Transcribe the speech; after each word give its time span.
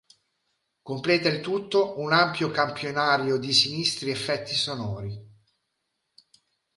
Completa 0.81 1.29
il 1.29 1.41
tutto 1.41 1.99
un 1.99 2.11
ampio 2.11 2.49
campionario 2.49 3.37
di 3.37 3.53
sinistri 3.53 4.09
effetti 4.09 4.55
sonori. 4.55 5.29